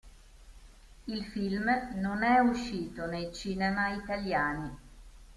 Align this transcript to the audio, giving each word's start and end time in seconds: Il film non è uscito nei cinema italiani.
Il 1.05 1.23
film 1.25 1.69
non 1.97 2.23
è 2.23 2.39
uscito 2.39 3.05
nei 3.05 3.31
cinema 3.31 3.89
italiani. 3.89 4.75